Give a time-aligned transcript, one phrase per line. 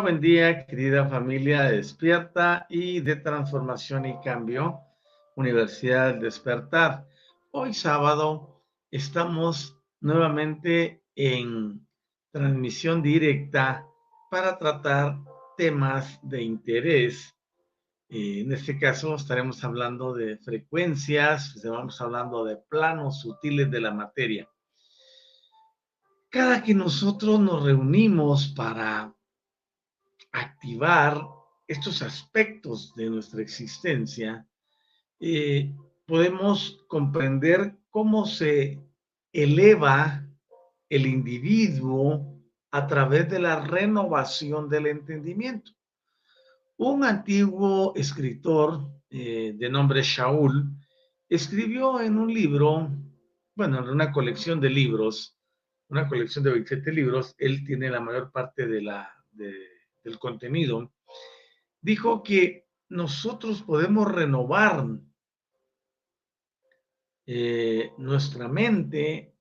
[0.00, 4.80] Buen día, querida familia Despierta y de Transformación y Cambio,
[5.36, 7.06] Universidad del Despertar.
[7.50, 11.86] Hoy sábado estamos nuevamente en
[12.32, 13.86] transmisión directa
[14.30, 15.18] para tratar
[15.58, 17.36] temas de interés.
[18.08, 23.90] Eh, en este caso estaremos hablando de frecuencias, estamos hablando de planos sutiles de la
[23.90, 24.48] materia.
[26.30, 29.14] Cada que nosotros nos reunimos para
[30.32, 31.20] activar
[31.66, 34.46] estos aspectos de nuestra existencia,
[35.20, 35.72] eh,
[36.06, 38.80] podemos comprender cómo se
[39.32, 40.26] eleva
[40.88, 42.40] el individuo
[42.72, 45.72] a través de la renovación del entendimiento.
[46.76, 50.76] Un antiguo escritor eh, de nombre Shaul
[51.28, 52.90] escribió en un libro,
[53.54, 55.36] bueno, en una colección de libros,
[55.88, 59.54] una colección de 27 libros, él tiene la mayor parte de la, de,
[60.02, 60.92] del contenido,
[61.80, 64.86] dijo que nosotros podemos renovar
[67.26, 69.36] eh, nuestra mente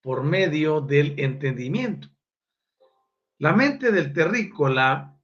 [0.00, 2.08] por medio del entendimiento.
[3.38, 5.20] La mente del terrícola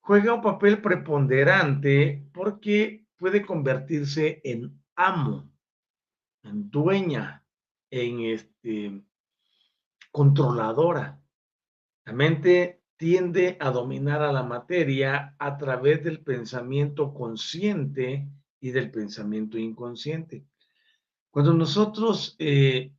[0.00, 5.50] juega un papel preponderante porque puede convertirse en amo,
[6.42, 7.44] en dueña,
[7.90, 9.02] en este,
[10.10, 11.20] controladora.
[12.04, 18.28] La mente tiende a dominar a la materia a través del pensamiento consciente
[18.60, 20.46] y del pensamiento inconsciente.
[21.30, 22.92] Cuando nosotros eh,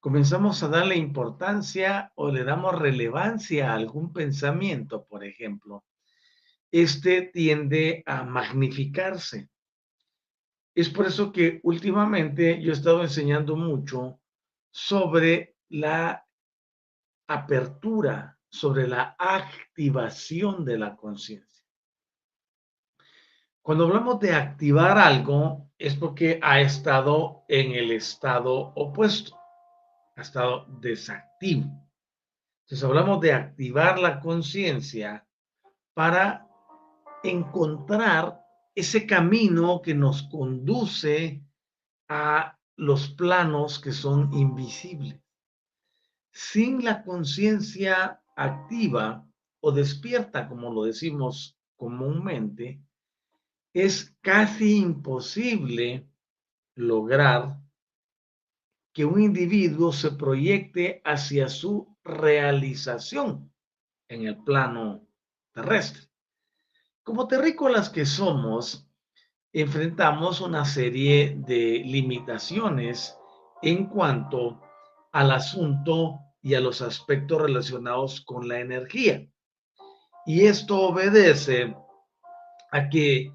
[0.00, 5.84] comenzamos a darle importancia o le damos relevancia a algún pensamiento, por ejemplo,
[6.70, 9.48] este tiende a magnificarse.
[10.74, 14.20] Es por eso que últimamente yo he estado enseñando mucho
[14.70, 16.24] sobre la
[17.26, 21.64] apertura sobre la activación de la conciencia.
[23.62, 29.38] Cuando hablamos de activar algo, es porque ha estado en el estado opuesto,
[30.16, 31.64] ha estado desactivo.
[32.62, 35.26] Entonces hablamos de activar la conciencia
[35.94, 36.48] para
[37.22, 38.40] encontrar
[38.74, 41.42] ese camino que nos conduce
[42.08, 45.20] a los planos que son invisibles.
[46.30, 49.26] Sin la conciencia activa
[49.60, 52.80] o despierta, como lo decimos comúnmente,
[53.74, 56.08] es casi imposible
[56.76, 57.58] lograr
[58.92, 63.52] que un individuo se proyecte hacia su realización
[64.08, 65.06] en el plano
[65.52, 66.08] terrestre.
[67.02, 68.88] Como terrícolas que somos,
[69.52, 73.16] enfrentamos una serie de limitaciones
[73.62, 74.60] en cuanto
[75.12, 79.28] al asunto y a los aspectos relacionados con la energía.
[80.24, 81.76] Y esto obedece
[82.72, 83.34] a que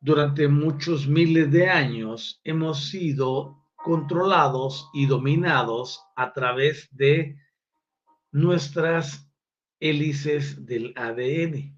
[0.00, 7.36] durante muchos miles de años hemos sido controlados y dominados a través de
[8.32, 9.30] nuestras
[9.78, 11.72] hélices del ADN.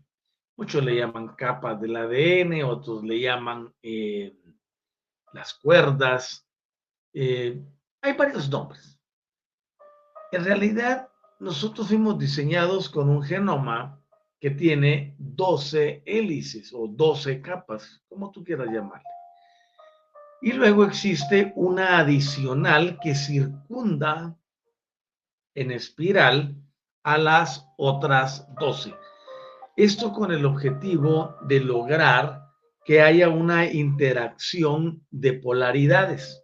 [0.57, 4.35] Muchos le llaman capas del ADN, otros le llaman eh,
[5.35, 6.49] las cuerdas.
[7.13, 7.63] Eh,
[8.01, 9.00] hay varios nombres.
[10.33, 11.09] En realidad,
[11.41, 14.01] nosotros fuimos diseñados con un genoma
[14.39, 19.09] que tiene 12 hélices o 12 capas, como tú quieras llamarle.
[20.43, 24.37] Y luego existe una adicional que circunda
[25.55, 26.57] en espiral
[27.03, 28.95] a las otras 12.
[29.77, 32.47] Esto con el objetivo de lograr
[32.85, 36.40] que haya una interacción de polaridades.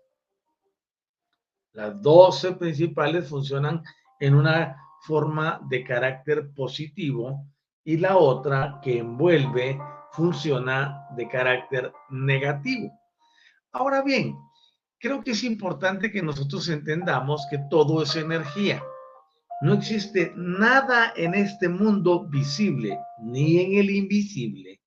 [1.76, 3.82] Las 12 principales funcionan
[4.18, 7.44] en una forma de carácter positivo
[7.84, 9.78] y la otra que envuelve
[10.12, 12.90] funciona de carácter negativo.
[13.72, 14.38] Ahora bien,
[14.98, 18.82] creo que es importante que nosotros entendamos que todo es energía.
[19.60, 24.80] No existe nada en este mundo visible ni en el invisible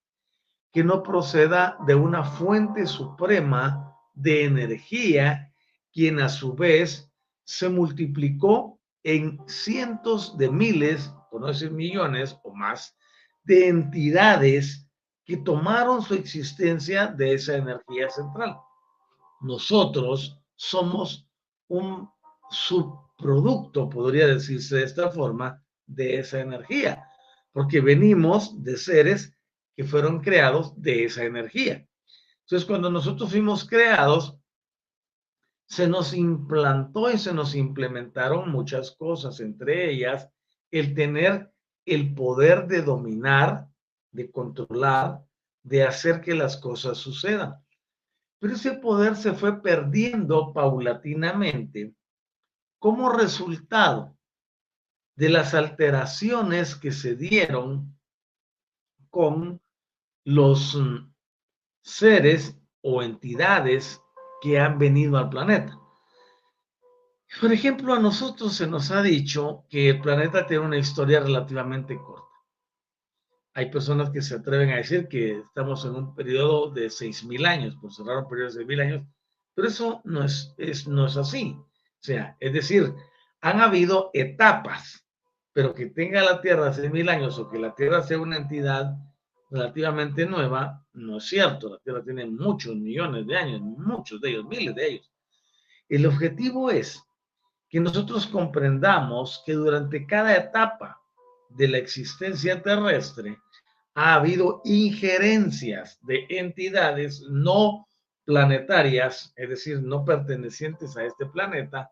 [0.73, 5.48] que no proceda de una fuente suprema de energía,
[5.91, 7.11] quien a su vez
[7.43, 12.95] se multiplicó en cientos de miles por no decir millones o más,
[13.43, 14.87] de entidades
[15.23, 18.57] que tomaron su existencia de esa energía central.
[19.41, 21.27] Nosotros somos
[21.67, 22.09] un
[22.49, 27.07] subproducto, podría decirse de esta forma, de esa energía,
[27.51, 29.35] porque venimos de seres
[29.75, 31.85] que fueron creados de esa energía.
[32.41, 34.38] Entonces, cuando nosotros fuimos creados,
[35.69, 40.27] se nos implantó y se nos implementaron muchas cosas, entre ellas
[40.71, 41.53] el tener
[41.85, 43.67] el poder de dominar,
[44.11, 45.23] de controlar,
[45.63, 47.55] de hacer que las cosas sucedan.
[48.39, 51.93] Pero ese poder se fue perdiendo paulatinamente
[52.79, 54.17] como resultado
[55.15, 57.95] de las alteraciones que se dieron
[59.09, 59.61] con
[60.23, 61.11] los mm,
[61.81, 64.01] seres o entidades
[64.41, 65.77] que han venido al planeta.
[67.39, 71.95] Por ejemplo, a nosotros se nos ha dicho que el planeta tiene una historia relativamente
[71.95, 72.25] corta.
[73.53, 77.75] Hay personas que se atreven a decir que estamos en un periodo de 6.000 años,
[77.75, 79.07] por cerrar un periodo de 6.000 años,
[79.53, 80.55] pero eso no es,
[80.87, 81.55] no es así.
[81.59, 82.93] O sea, es decir,
[83.41, 85.05] han habido etapas,
[85.53, 88.95] pero que tenga la Tierra 6.000 años o que la Tierra sea una entidad
[89.49, 91.69] relativamente nueva, no es cierto.
[91.69, 95.11] La Tierra tiene muchos millones de años, muchos de ellos, miles de ellos.
[95.87, 97.01] El objetivo es
[97.69, 100.99] que nosotros comprendamos que durante cada etapa
[101.49, 103.37] de la existencia terrestre
[103.95, 107.87] ha habido injerencias de entidades no
[108.25, 111.91] planetarias, es decir, no pertenecientes a este planeta,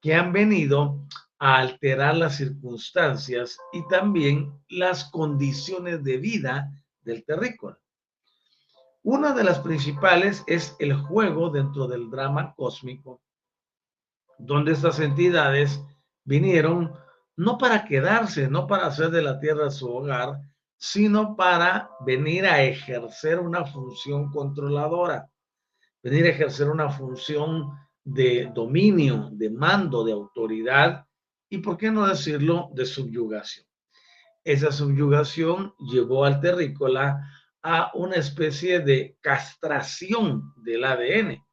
[0.00, 1.06] que han venido
[1.38, 7.78] a alterar las circunstancias y también las condiciones de vida del terrícola.
[9.02, 13.20] Una de las principales es el juego dentro del drama cósmico
[14.38, 15.82] donde estas entidades
[16.24, 16.94] vinieron
[17.36, 20.40] no para quedarse, no para hacer de la tierra su hogar,
[20.76, 25.28] sino para venir a ejercer una función controladora,
[26.02, 27.70] venir a ejercer una función
[28.04, 31.04] de dominio, de mando, de autoridad
[31.48, 33.66] y, por qué no decirlo, de subyugación.
[34.44, 37.20] Esa subyugación llevó al terrícola
[37.70, 41.44] a una especie de castración del ADN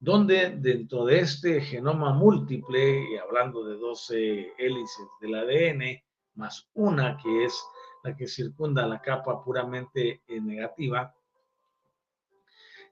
[0.00, 6.02] donde dentro de este genoma múltiple, y hablando de 12 hélices del ADN,
[6.34, 7.56] más una que es
[8.02, 11.14] la que circunda la capa puramente negativa,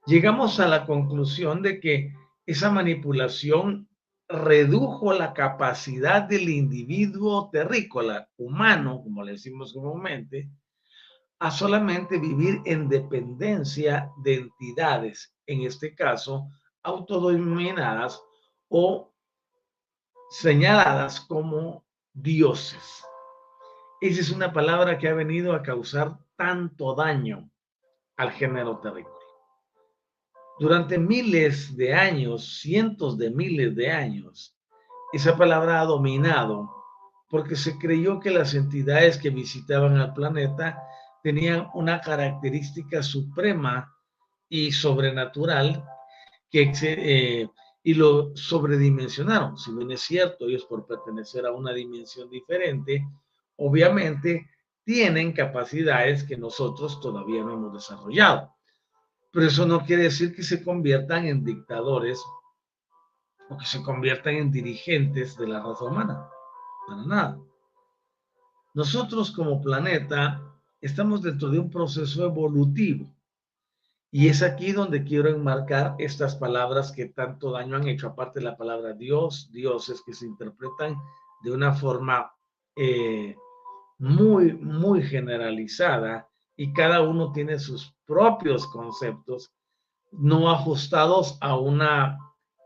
[0.07, 2.15] llegamos a la conclusión de que
[2.47, 3.89] esa manipulación
[4.29, 10.49] redujo la capacidad del individuo terrícola, humano, como le decimos comúnmente,
[11.43, 16.49] a solamente vivir en dependencia de entidades, en este caso,
[16.85, 18.23] autodenominadas
[18.69, 19.13] o
[20.31, 23.05] señaladas como dioses.
[24.01, 27.51] Esa es una palabra que ha venido a causar tanto daño
[28.17, 29.17] al género terrícola.
[30.61, 34.57] Durante miles de años, cientos de miles de años,
[35.13, 36.71] esa palabra ha dominado
[37.29, 40.87] porque se creyó que las entidades que visitaban al planeta
[41.23, 43.95] tenían una característica suprema
[44.49, 45.85] y sobrenatural
[46.51, 47.49] que, eh,
[47.83, 49.57] y lo sobredimensionaron.
[49.57, 53.07] Si bien es cierto, ellos por pertenecer a una dimensión diferente,
[53.57, 54.51] obviamente
[54.85, 58.53] tienen capacidades que nosotros todavía no hemos desarrollado.
[59.31, 62.23] Pero eso no quiere decir que se conviertan en dictadores
[63.49, 66.29] o que se conviertan en dirigentes de la raza humana.
[66.87, 67.39] Para nada.
[68.75, 70.52] Nosotros como planeta
[70.83, 73.07] estamos dentro de un proceso evolutivo.
[74.11, 78.45] Y es aquí donde quiero enmarcar estas palabras que tanto daño han hecho, aparte de
[78.45, 80.97] la palabra Dios, dioses que se interpretan
[81.43, 82.31] de una forma
[82.77, 83.35] eh,
[83.99, 89.51] muy, muy generalizada y cada uno tiene sus propios conceptos
[90.11, 92.19] no ajustados a una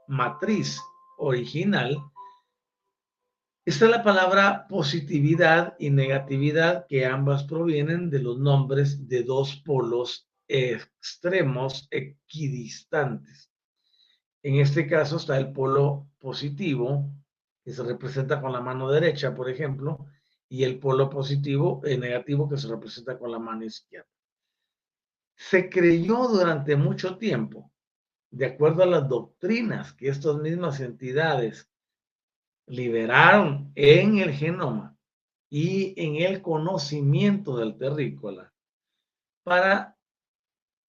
[0.08, 0.80] matriz
[1.18, 1.96] original,
[3.66, 10.30] está la palabra positividad y negatividad, que ambas provienen de los nombres de dos polos
[10.46, 13.50] extremos equidistantes.
[14.44, 17.10] En este caso está el polo positivo,
[17.64, 20.06] que se representa con la mano derecha, por ejemplo,
[20.48, 24.08] y el polo positivo, el negativo, que se representa con la mano izquierda.
[25.34, 27.72] Se creyó durante mucho tiempo,
[28.30, 31.68] de acuerdo a las doctrinas que estas mismas entidades
[32.66, 34.96] liberaron en el genoma
[35.48, 38.52] y en el conocimiento del terrícola,
[39.44, 39.96] para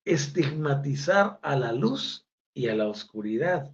[0.03, 3.71] estigmatizar a la luz y a la oscuridad,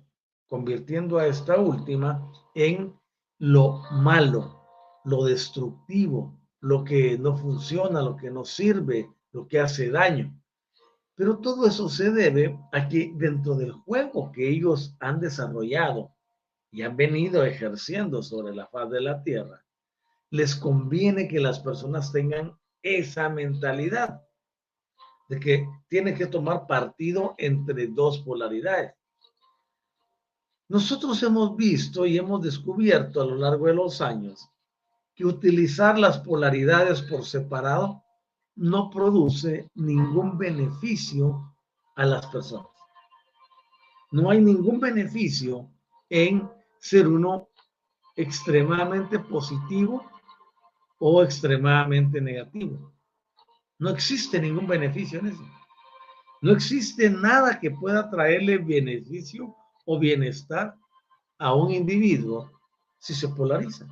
[0.48, 2.94] convirtiendo a esta última en
[3.40, 4.62] lo malo,
[5.06, 10.38] lo destructivo, lo que no funciona, lo que no sirve, lo que hace daño.
[11.16, 16.13] Pero todo eso se debe a que dentro del juego que ellos han desarrollado
[16.74, 19.64] y han venido ejerciendo sobre la faz de la tierra,
[20.32, 24.24] les conviene que las personas tengan esa mentalidad
[25.30, 28.96] de que tienen que tomar partido entre dos polaridades.
[30.68, 34.50] Nosotros hemos visto y hemos descubierto a lo largo de los años
[35.14, 38.04] que utilizar las polaridades por separado
[38.56, 41.56] no produce ningún beneficio
[41.96, 42.72] a las personas.
[44.10, 45.70] No hay ningún beneficio
[46.10, 46.50] en
[46.84, 47.48] ser uno
[48.18, 50.06] extremadamente positivo
[51.00, 52.92] o extremadamente negativo.
[53.80, 55.46] No existe ningún beneficio en eso.
[56.42, 60.76] No existe nada que pueda traerle beneficio o bienestar
[61.38, 62.52] a un individuo
[63.00, 63.88] si se polariza.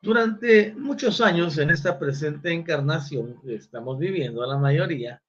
[0.00, 5.20] Durante muchos años en esta presente encarnación que estamos viviendo, a la mayoría,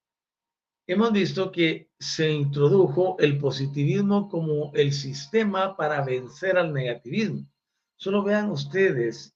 [0.91, 7.45] hemos visto que se introdujo el positivismo como el sistema para vencer al negativismo.
[7.95, 9.35] Solo vean ustedes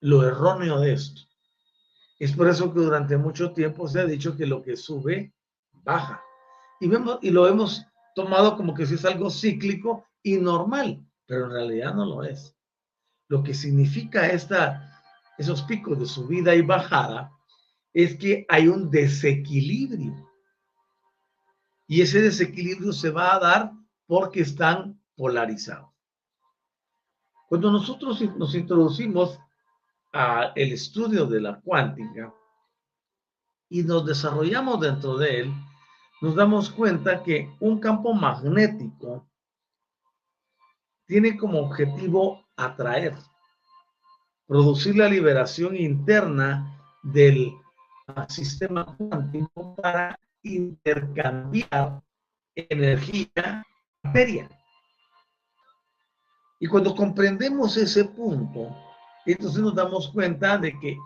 [0.00, 1.22] lo erróneo de esto.
[2.18, 5.32] Es por eso que durante mucho tiempo se ha dicho que lo que sube,
[5.72, 6.22] baja.
[6.80, 7.84] Y, vemos, y lo hemos
[8.14, 12.54] tomado como que si es algo cíclico y normal, pero en realidad no lo es
[13.28, 15.02] lo que significa esta,
[15.38, 17.32] esos picos de subida y bajada
[17.92, 20.14] es que hay un desequilibrio.
[21.86, 23.72] Y ese desequilibrio se va a dar
[24.06, 25.90] porque están polarizados.
[27.48, 29.38] Cuando nosotros nos introducimos
[30.12, 32.32] al estudio de la cuántica
[33.68, 35.54] y nos desarrollamos dentro de él,
[36.22, 39.28] nos damos cuenta que un campo magnético
[41.06, 43.14] tiene como objetivo atraer,
[44.46, 47.52] producir la liberación interna del
[48.28, 52.00] sistema cuántico para intercambiar
[52.54, 53.64] energía
[54.02, 54.48] materia.
[56.60, 58.76] Y cuando comprendemos ese punto,
[59.26, 60.96] entonces nos damos cuenta de que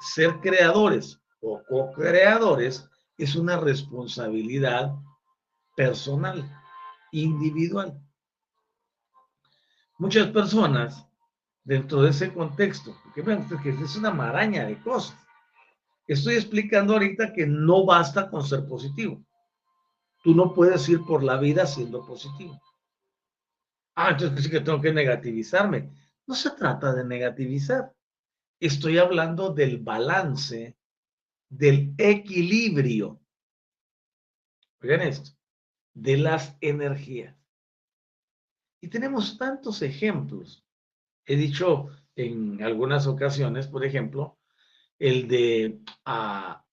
[0.00, 4.94] ser creadores o co-creadores es una responsabilidad
[5.76, 6.48] personal,
[7.10, 8.00] individual
[10.02, 11.06] muchas personas
[11.62, 15.16] dentro de ese contexto, porque vean que es una maraña de cosas.
[16.06, 19.24] Estoy explicando ahorita que no basta con ser positivo.
[20.22, 22.60] Tú no puedes ir por la vida siendo positivo.
[23.94, 25.90] Ah, entonces sí que tengo que negativizarme.
[26.26, 27.94] No se trata de negativizar.
[28.58, 30.76] Estoy hablando del balance,
[31.48, 33.20] del equilibrio.
[34.80, 35.30] Oigan esto,
[35.94, 37.36] de las energías.
[38.80, 40.64] Y tenemos tantos ejemplos.
[41.24, 44.38] He dicho en algunas ocasiones, por ejemplo,
[45.02, 46.64] el de ah,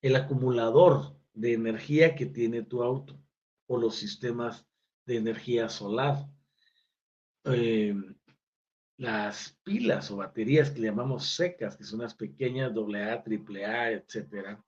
[0.00, 3.14] el acumulador de energía que tiene tu auto
[3.66, 4.66] o los sistemas
[5.04, 6.26] de energía solar.
[7.44, 8.16] Em,
[8.96, 14.64] las pilas o baterías que llamamos secas, que son las pequeñas AA, AAA, etcétera.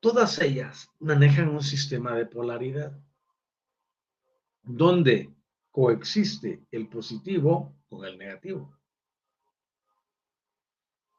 [0.00, 2.92] Todas ellas manejan un sistema de polaridad
[4.62, 5.32] donde
[5.70, 8.79] coexiste el positivo con el negativo.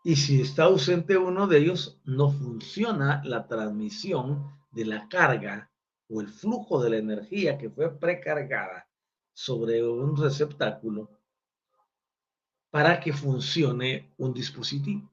[0.04, 5.72] Y si está ausente uno de ellos, no funciona la transmisión de la carga
[6.10, 8.88] o el flujo de la energía que fue precargada
[9.34, 11.10] sobre un receptáculo
[12.72, 15.12] para que funcione un dispositivo.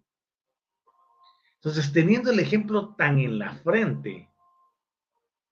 [1.57, 4.31] Entonces, teniendo el ejemplo tan en la frente,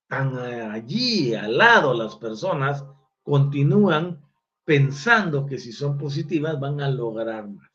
[0.07, 2.83] tan allí al lado las personas,
[3.23, 4.25] continúan
[4.63, 7.69] pensando que si son positivas van a lograr más.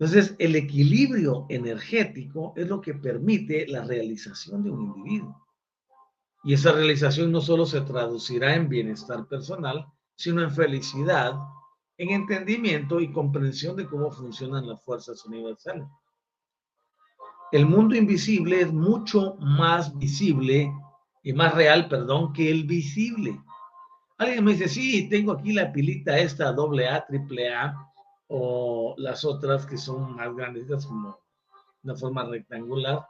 [0.00, 5.46] Entonces, el equilibrio energético es lo que permite la realización de un individuo.
[6.42, 11.34] Y esa realización no solo se traducirá en bienestar personal, sino en felicidad,
[11.98, 15.86] en entendimiento y comprensión de cómo funcionan las fuerzas universales.
[17.52, 20.72] El mundo invisible es mucho más visible
[21.22, 23.38] y más real, perdón, que el visible.
[24.16, 27.89] Alguien me dice, sí, tengo aquí la pilita esta doble A, triple A,
[28.32, 31.18] o las otras que son más grandes, como
[31.82, 33.04] una forma rectangular.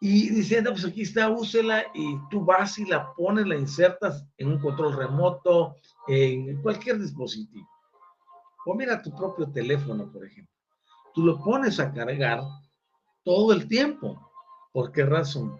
[0.00, 4.48] Y diciendo, pues aquí está, úsela y tú vas y la pones, la insertas en
[4.48, 5.76] un control remoto,
[6.08, 7.68] en cualquier dispositivo.
[8.66, 10.52] O mira tu propio teléfono, por ejemplo.
[11.14, 12.42] Tú lo pones a cargar
[13.22, 14.32] todo el tiempo.
[14.72, 15.56] ¿Por qué razón?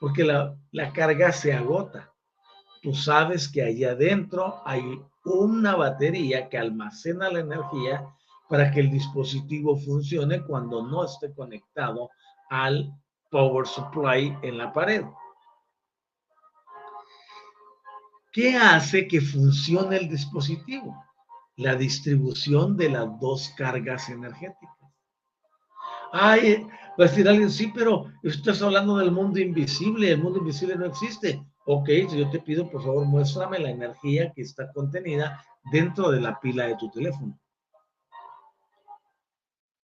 [0.00, 2.12] Porque la, la carga se agota.
[2.82, 8.06] Tú sabes que allá adentro hay una batería que almacena la energía
[8.48, 12.10] para que el dispositivo funcione cuando no esté conectado
[12.48, 12.92] al
[13.30, 15.04] power supply en la pared.
[18.32, 20.94] ¿Qué hace que funcione el dispositivo?
[21.56, 24.76] La distribución de las dos cargas energéticas.
[26.12, 26.66] Ay,
[26.98, 30.86] va a decir alguien, sí, pero estás hablando del mundo invisible, el mundo invisible no
[30.86, 31.44] existe.
[31.68, 36.38] Ok, yo te pido, por favor, muéstrame la energía que está contenida dentro de la
[36.38, 37.36] pila de tu teléfono.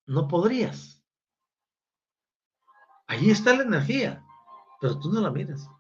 [0.05, 1.01] No podrías.
[3.07, 4.25] Ahí está la energía,
[4.81, 5.71] pero tú no la miras.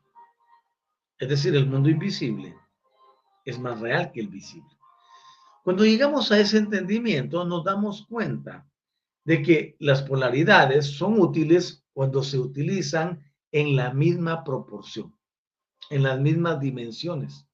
[1.18, 2.56] Es decir, el mundo invisible
[3.44, 4.70] es más real que el visible.
[5.64, 8.70] Cuando llegamos a ese entendimiento, nos damos cuenta
[9.24, 15.17] de que las polaridades son útiles cuando se utilizan en la misma proporción
[15.90, 17.46] en las mismas dimensiones,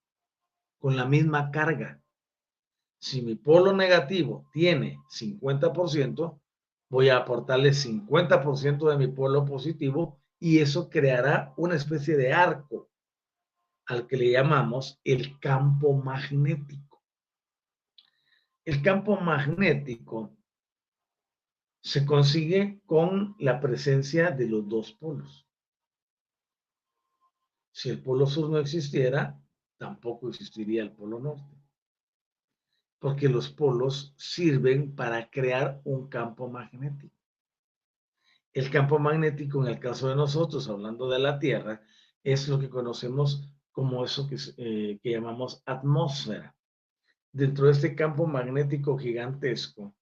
[0.78, 2.02] con la misma carga.
[2.98, 6.40] Si mi polo negativo tiene 50%,
[6.88, 12.90] voy a aportarle 50% de mi polo positivo y eso creará una especie de arco
[13.86, 17.02] al que le llamamos el campo magnético.
[18.64, 20.36] El campo magnético
[21.82, 25.43] se consigue con la presencia de los dos polos.
[27.74, 29.36] Si el polo sur no existiera,
[29.76, 31.58] tampoco existiría el polo norte.
[33.00, 37.16] Porque los polos sirven para crear un campo magnético.
[38.52, 41.82] El campo magnético, en el caso de nosotros, hablando de la Tierra,
[42.22, 46.56] es lo que conocemos como eso que, eh, llamamos atmósfera.
[47.32, 49.96] Dentro de este campo magnético gigantesco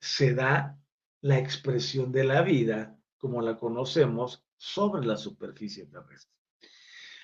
[0.00, 0.80] se da
[1.20, 6.37] la expresión de la vida como la conocemos sobre la superficie terrestre.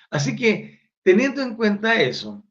[0.09, 2.43] Así que, teniendo en cuenta eso,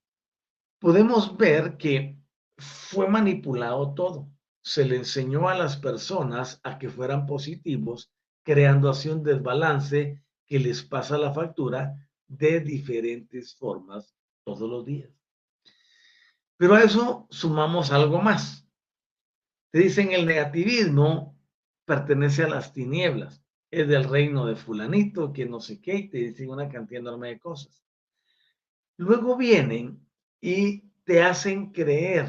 [0.79, 2.19] podemos ver que
[2.57, 4.31] fue manipulado todo.
[4.63, 8.11] Se le enseñó a las personas a que fueran positivos,
[8.45, 11.95] creando así un desbalance que les pasa la factura
[12.27, 14.15] de diferentes formas
[14.45, 15.11] todos los días.
[16.57, 18.67] Pero a eso sumamos algo más.
[19.71, 21.37] Te dicen el negativismo
[21.85, 23.44] pertenece a las tinieblas
[23.81, 27.29] es del reino de fulanito, que no sé qué, y te dicen una cantidad enorme
[27.29, 27.85] de cosas.
[28.97, 30.07] Luego vienen
[30.41, 32.29] y te hacen creer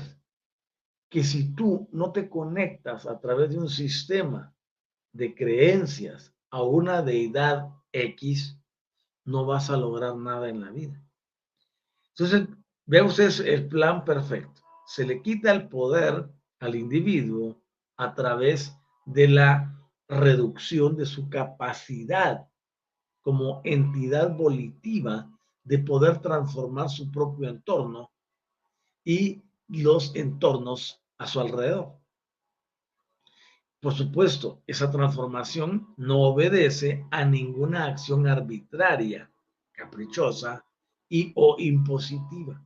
[1.09, 4.53] que si tú no te conectas a través de un sistema
[5.13, 8.59] de creencias a una deidad X,
[9.23, 11.01] no vas a lograr nada en la vida.
[12.09, 12.47] Entonces,
[12.85, 14.61] vea ustedes el plan perfecto.
[14.87, 16.29] Se le quita el poder
[16.59, 17.61] al individuo
[17.97, 19.74] a través de la
[20.07, 22.47] reducción de su capacidad
[23.21, 25.29] como entidad volitiva
[25.63, 28.11] de poder transformar su propio entorno
[29.03, 31.97] y los entornos a su alrededor.
[33.79, 39.31] Por supuesto, esa transformación no obedece a ninguna acción arbitraria,
[39.71, 40.65] caprichosa
[41.09, 42.63] y o impositiva.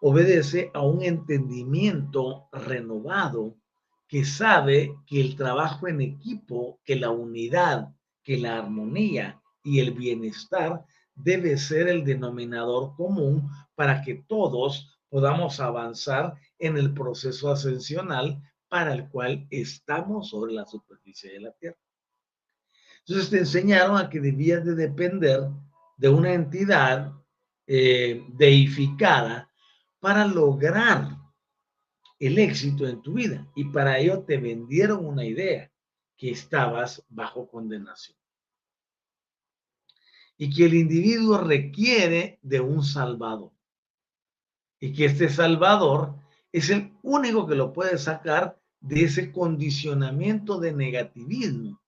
[0.00, 3.56] Obedece a un entendimiento renovado
[4.08, 7.88] que sabe que el trabajo en equipo, que la unidad,
[8.22, 15.60] que la armonía y el bienestar debe ser el denominador común para que todos podamos
[15.60, 21.78] avanzar en el proceso ascensional para el cual estamos sobre la superficie de la Tierra.
[23.06, 25.48] Entonces te enseñaron a que debías de depender
[25.96, 27.12] de una entidad
[27.66, 29.50] eh, deificada
[30.00, 31.15] para lograr
[32.18, 33.46] el éxito en tu vida.
[33.54, 35.70] Y para ello te vendieron una idea,
[36.16, 38.16] que estabas bajo condenación.
[40.38, 43.52] Y que el individuo requiere de un salvador.
[44.80, 46.14] Y que este salvador
[46.52, 51.80] es el único que lo puede sacar de ese condicionamiento de negativismo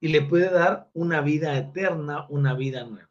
[0.00, 3.10] y le puede dar una vida eterna, una vida nueva.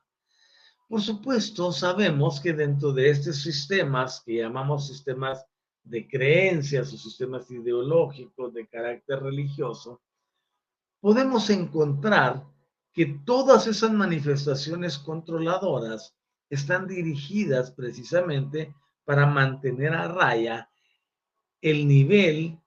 [0.87, 5.45] Por supuesto, sabemos que dentro de estos sistemas que llamamos sistemas
[5.85, 10.01] de creencias o sistemas ideológicos de carácter religioso,
[10.99, 12.43] podemos encontrar
[12.91, 16.15] que todas esas manifestaciones controladoras
[16.49, 20.69] están dirigidas precisamente para mantener a raya
[21.61, 22.59] el nivel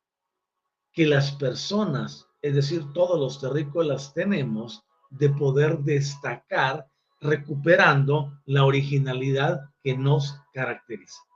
[0.92, 6.88] que las personas, es decir, todos los terrícolas tenemos de poder destacar
[7.20, 11.27] recuperando la originalidad que nos caracteriza.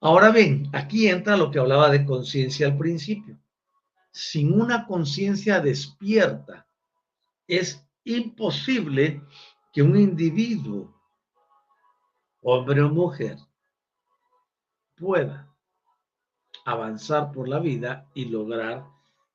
[0.00, 3.36] Ahora bien, aquí entra lo que hablaba de conciencia al principio.
[4.12, 6.66] Sin una conciencia despierta,
[7.48, 9.22] es imposible
[9.72, 10.94] que un individuo,
[12.42, 13.38] hombre o mujer,
[14.96, 15.52] pueda
[16.64, 18.86] avanzar por la vida y lograr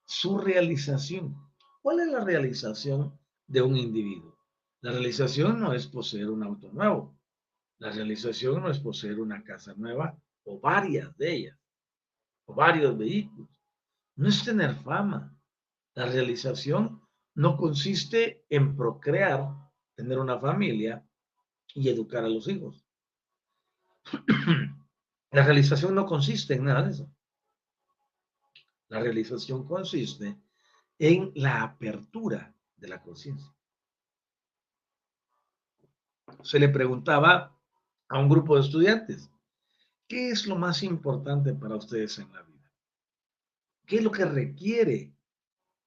[0.05, 1.35] su realización.
[1.81, 4.37] ¿Cuál es la realización de un individuo?
[4.79, 7.13] La realización no es poseer un auto nuevo.
[7.79, 11.59] La realización no es poseer una casa nueva o varias de ellas,
[12.45, 13.49] o varios vehículos.
[14.15, 15.35] No es tener fama.
[15.95, 17.01] La realización
[17.35, 19.47] no consiste en procrear,
[19.95, 21.05] tener una familia
[21.73, 22.85] y educar a los hijos.
[25.31, 27.11] La realización no consiste en nada de eso.
[28.89, 30.39] La realización consiste
[30.99, 33.51] en la apertura de la conciencia.
[36.43, 37.59] Se le preguntaba
[38.09, 39.32] a un grupo de estudiantes,
[40.07, 42.71] ¿qué es lo más importante para ustedes en la vida?
[43.85, 45.13] ¿Qué es lo que requiere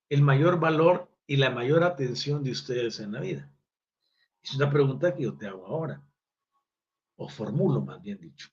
[0.09, 3.51] el mayor valor y la mayor atención de ustedes en la vida?
[4.43, 6.03] Es una pregunta que yo te hago ahora,
[7.17, 8.49] o formulo más bien dicho.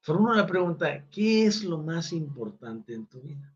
[0.00, 3.54] Formulo la pregunta, ¿qué es lo más importante en tu vida?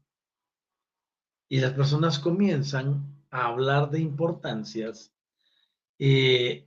[1.48, 5.12] Y las personas comienzan a hablar de importancias
[5.98, 6.65] eh,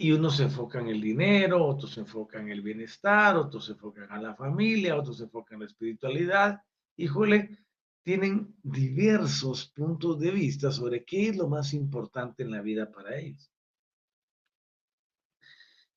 [0.00, 3.72] y unos se enfocan en el dinero, otros se enfocan en el bienestar, otros se
[3.72, 6.62] enfocan en la familia, otros se enfocan en la espiritualidad.
[6.96, 7.58] Híjole,
[8.02, 13.18] tienen diversos puntos de vista sobre qué es lo más importante en la vida para
[13.18, 13.52] ellos.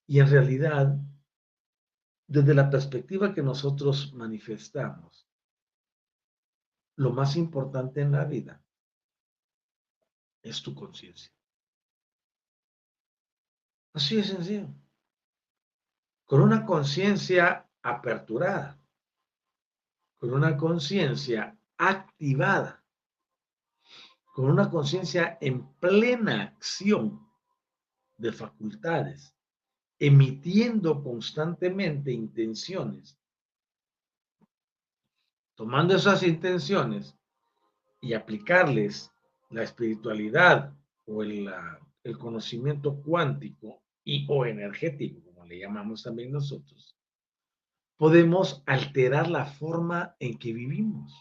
[0.06, 0.98] Y en realidad,
[2.28, 5.30] desde la perspectiva que nosotros manifestamos,
[6.98, 8.62] lo más importante en la vida
[10.42, 11.32] es tu conciencia.
[13.94, 14.68] Así de sencillo.
[16.26, 18.80] Con una conciencia aperturada,
[20.18, 22.84] con una conciencia activada,
[24.34, 27.30] con una conciencia en plena acción
[28.18, 29.36] de facultades,
[30.00, 33.20] emitiendo constantemente intenciones,
[35.54, 37.16] tomando esas intenciones
[38.02, 39.12] y aplicarles
[39.50, 40.74] la espiritualidad
[41.06, 41.54] o el,
[42.04, 46.96] el conocimiento cuántico y o energético, como le llamamos también nosotros,
[47.98, 51.14] podemos alterar la forma en que vivimos.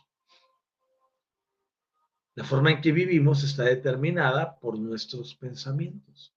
[2.34, 6.34] La forma en que vivimos está determinada por nuestros pensamientos.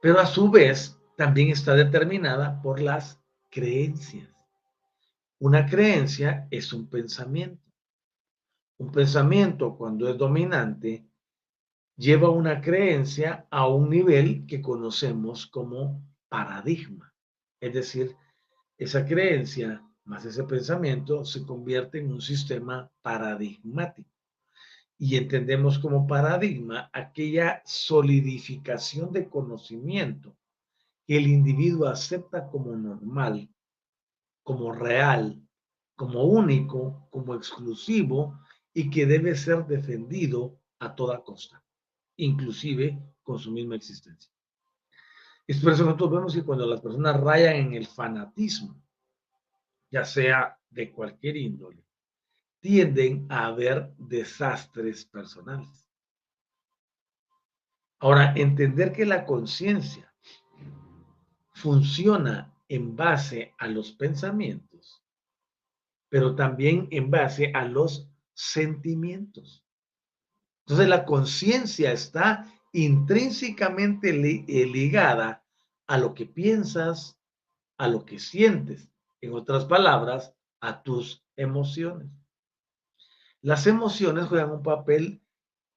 [0.00, 4.28] Pero a su vez también está determinada por las creencias.
[5.38, 7.62] Una creencia es un pensamiento.
[8.78, 11.06] Un pensamiento cuando es dominante
[11.96, 17.14] lleva una creencia a un nivel que conocemos como paradigma.
[17.60, 18.16] Es decir,
[18.76, 24.10] esa creencia más ese pensamiento se convierte en un sistema paradigmático.
[24.98, 30.36] Y entendemos como paradigma aquella solidificación de conocimiento
[31.06, 33.48] que el individuo acepta como normal,
[34.42, 35.42] como real,
[35.96, 38.38] como único, como exclusivo
[38.72, 41.63] y que debe ser defendido a toda costa
[42.16, 44.32] inclusive con su misma existencia.
[45.46, 48.82] Es por eso nosotros vemos que cuando las personas rayan en el fanatismo,
[49.90, 51.84] ya sea de cualquier índole,
[52.60, 55.86] tienden a haber desastres personales.
[57.98, 60.12] Ahora, entender que la conciencia
[61.52, 65.02] funciona en base a los pensamientos,
[66.08, 69.63] pero también en base a los sentimientos.
[70.66, 75.44] Entonces la conciencia está intrínsecamente eh, ligada
[75.86, 77.18] a lo que piensas,
[77.76, 78.88] a lo que sientes,
[79.20, 82.08] en otras palabras, a tus emociones.
[83.42, 85.20] Las emociones juegan un papel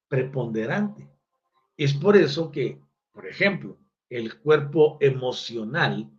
[0.08, 1.10] preponderante.
[1.76, 3.78] Es por eso que, por ejemplo,
[4.10, 6.10] el cuerpo emocional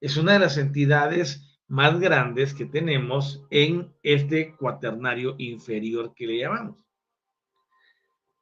[0.00, 6.38] es una de las entidades más grandes que tenemos en este cuaternario inferior que le
[6.38, 6.89] llamamos.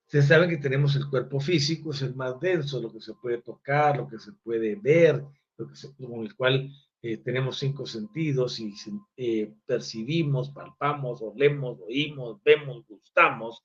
[0.09, 3.43] Se sabe que tenemos el cuerpo físico, es el más denso, lo que se puede
[3.43, 5.23] tocar, lo que se puede ver,
[5.59, 8.75] lo que con el cual eh, tenemos cinco sentidos y
[9.17, 13.63] eh, percibimos, palpamos, olemos, oímos, vemos, gustamos,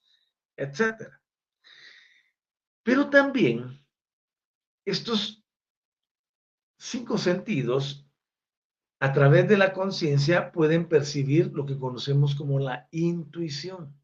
[0.58, 1.10] etc.
[2.84, 3.82] Pero también
[4.86, 5.44] estos
[6.78, 8.06] cinco sentidos,
[9.00, 13.98] a través de la conciencia, pueden percibir lo que conocemos como la intuición.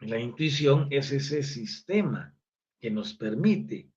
[0.00, 2.34] La intuición es ese sistema
[2.80, 3.90] que nos permite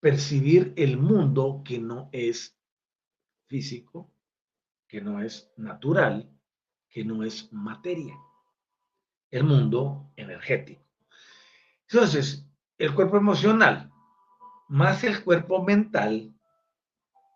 [0.00, 2.56] percibir el mundo que no es
[3.46, 4.12] físico,
[4.86, 6.30] que no es natural,
[6.88, 8.14] que no es materia,
[9.30, 10.84] el mundo energético.
[11.88, 12.46] Entonces,
[12.78, 13.90] el cuerpo emocional
[14.68, 16.34] más el cuerpo mental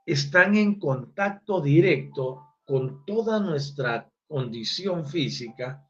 [0.04, 5.88] están en contacto directo con toda nuestra condición física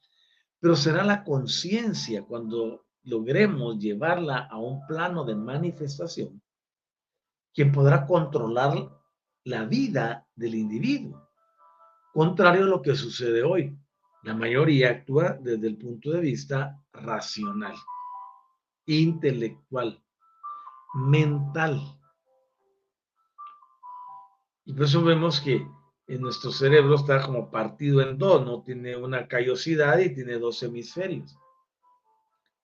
[0.62, 6.40] pero será la conciencia cuando logremos llevarla a un plano de manifestación
[7.52, 8.88] quien podrá controlar
[9.42, 11.28] la vida del individuo.
[12.12, 13.76] Contrario a lo que sucede hoy,
[14.22, 17.74] la mayoría actúa desde el punto de vista racional,
[18.86, 20.00] intelectual,
[20.94, 21.80] mental.
[24.64, 25.66] Y por vemos que
[26.12, 30.62] en nuestro cerebro está como partido en dos, no tiene una callosidad y tiene dos
[30.62, 31.38] hemisferios.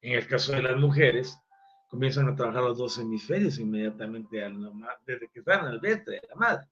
[0.03, 1.39] En el caso de las mujeres,
[1.89, 4.47] comienzan a trabajar los dos hemisferios inmediatamente
[5.07, 6.67] desde que están el vientre de la madre.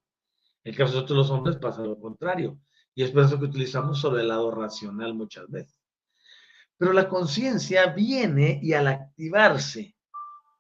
[0.65, 2.59] En el caso de los hombres pasa lo contrario.
[2.95, 5.81] Y es por eso que utilizamos sobre el lado racional muchas veces.
[6.77, 9.97] Pero la conciencia viene y al activarse,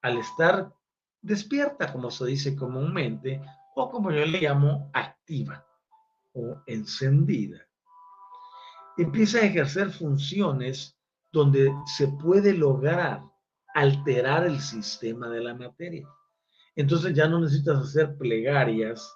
[0.00, 0.72] al estar
[1.20, 3.42] despierta, como se dice comúnmente,
[3.74, 5.65] o como yo le llamo activa
[6.66, 7.66] encendida,
[8.96, 10.99] empieza a ejercer funciones
[11.33, 13.22] donde se puede lograr
[13.75, 16.09] alterar el sistema de la materia.
[16.75, 19.14] Entonces ya no necesitas hacer plegarias,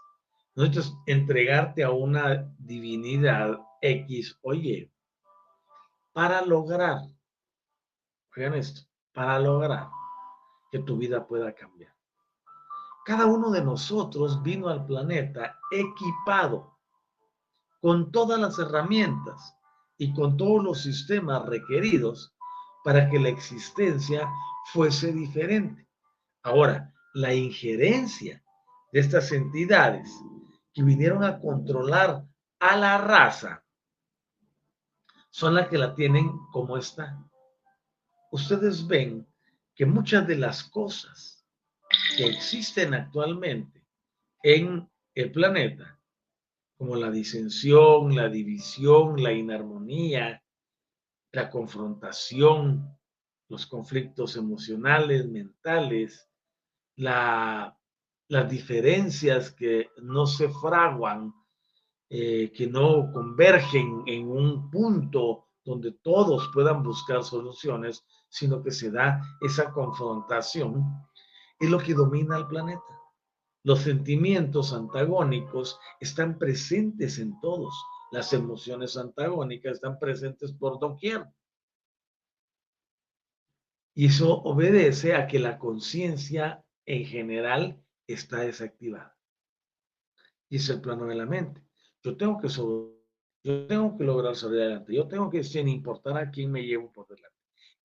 [0.54, 4.92] no necesitas entregarte a una divinidad X, oye,
[6.12, 6.98] para lograr,
[8.36, 9.88] vean esto, para lograr
[10.70, 11.94] que tu vida pueda cambiar.
[13.04, 16.79] Cada uno de nosotros vino al planeta equipado
[17.80, 19.56] con todas las herramientas
[19.96, 22.34] y con todos los sistemas requeridos
[22.84, 24.28] para que la existencia
[24.72, 25.86] fuese diferente.
[26.42, 28.42] Ahora, la injerencia
[28.92, 30.10] de estas entidades
[30.72, 32.24] que vinieron a controlar
[32.60, 33.64] a la raza
[35.30, 37.18] son las que la tienen como está.
[38.32, 39.26] Ustedes ven
[39.74, 41.46] que muchas de las cosas
[42.16, 43.86] que existen actualmente
[44.42, 45.99] en el planeta
[46.80, 50.42] como la disensión, la división, la inarmonía,
[51.30, 52.98] la confrontación,
[53.50, 56.26] los conflictos emocionales, mentales,
[56.96, 57.74] las
[58.48, 61.34] diferencias que no se fraguan,
[62.08, 68.90] eh, que no convergen en un punto donde todos puedan buscar soluciones, sino que se
[68.90, 70.82] da esa confrontación,
[71.58, 72.99] es lo que domina al planeta.
[73.62, 77.74] Los sentimientos antagónicos están presentes en todos.
[78.10, 81.26] Las emociones antagónicas están presentes por doquier.
[83.94, 89.16] Y eso obedece a que la conciencia en general está desactivada.
[90.48, 91.62] Y es el plano de la mente.
[92.02, 92.48] Yo tengo que
[93.42, 94.94] yo tengo que lograr salir adelante.
[94.94, 97.36] Yo tengo que, sin importar a quién me llevo por delante.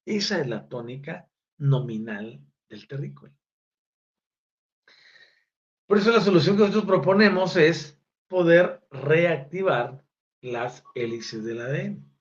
[0.06, 3.34] Esa es la tónica nominal del terrícola.
[5.88, 10.04] Por eso la solución que nosotros proponemos es poder reactivar
[10.42, 12.12] las hélices del ADN.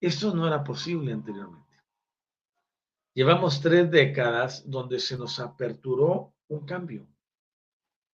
[0.00, 1.66] Esto no era posible anteriormente.
[3.14, 7.08] Llevamos tres décadas donde se nos aperturó un cambio.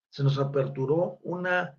[0.09, 1.77] Se nos aperturó una,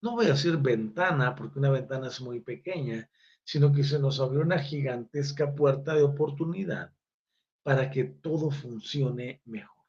[0.00, 3.10] no voy a decir ventana, porque una ventana es muy pequeña,
[3.42, 6.94] sino que se nos abrió una gigantesca puerta de oportunidad
[7.62, 9.84] para que todo funcione mejor,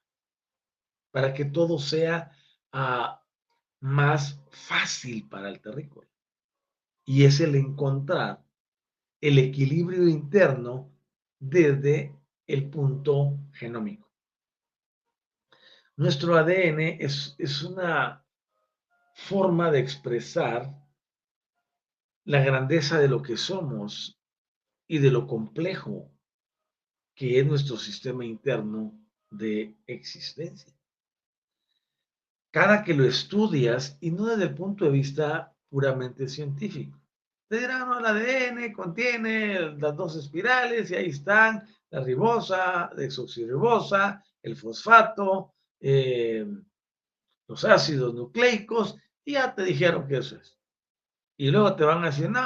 [1.12, 2.32] para que todo sea
[3.80, 6.10] más fácil para el terrícola.
[7.06, 8.44] Y es el encontrar
[9.22, 10.92] el equilibrio interno
[11.40, 12.16] desde
[12.48, 14.12] el punto genómico.
[15.98, 18.26] Nuestro ADN es, es una
[19.14, 20.76] forma de expresar
[22.26, 24.20] la grandeza de lo que somos
[24.88, 26.12] y de lo complejo
[27.16, 28.94] que es nuestro sistema interno
[29.30, 30.74] de existencia.
[32.56, 36.98] Cada que lo estudias, y no desde el punto de vista puramente científico,
[37.50, 42.96] te dirán, no, el ADN contiene las dos espirales y ahí están la ribosa, la
[42.96, 46.48] desoxirribosa, el fosfato, eh,
[47.46, 50.58] los ácidos nucleicos, y ya te dijeron que eso es.
[51.36, 52.40] Y luego te van a decir, no,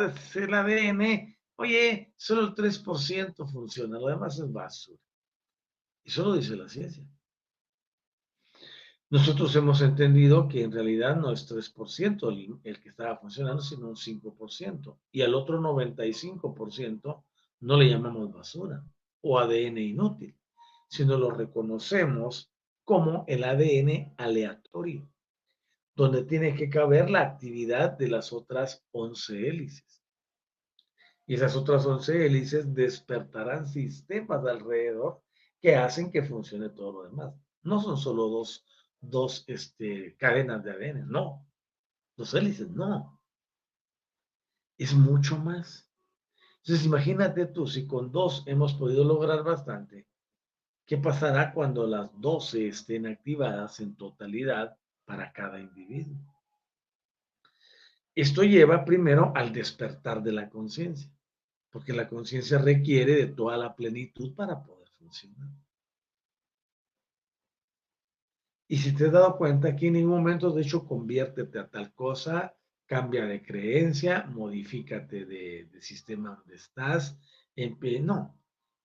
[0.00, 5.02] es el ADN, oye, solo el 3% funciona, lo demás es basura.
[6.04, 7.04] Y eso lo dice la ciencia.
[9.08, 13.88] Nosotros hemos entendido que en realidad no es 3% el, el que estaba funcionando, sino
[13.88, 14.98] un 5%.
[15.12, 17.24] Y al otro 95%
[17.60, 18.84] no le llamamos basura
[19.20, 20.36] o ADN inútil,
[20.88, 22.52] sino lo reconocemos
[22.84, 25.08] como el ADN aleatorio,
[25.94, 30.04] donde tiene que caber la actividad de las otras 11 hélices.
[31.26, 35.22] Y esas otras 11 hélices despertarán sistemas alrededor
[35.60, 37.34] que hacen que funcione todo lo demás.
[37.62, 38.64] No son solo dos,
[39.00, 41.46] dos este, cadenas de ADN, no.
[42.16, 43.20] Dos hélices, no.
[44.78, 45.88] Es mucho más.
[46.58, 50.06] Entonces imagínate tú, si con dos hemos podido lograr bastante,
[50.84, 56.16] ¿qué pasará cuando las 12 estén activadas en totalidad para cada individuo?
[58.14, 61.12] Esto lleva primero al despertar de la conciencia,
[61.70, 65.50] porque la conciencia requiere de toda la plenitud para poder funcionar.
[68.68, 71.94] Y si te has dado cuenta, aquí en ningún momento, de hecho, conviértete a tal
[71.94, 77.16] cosa, cambia de creencia, modifícate de, sistema donde estás.
[77.54, 78.36] En, no,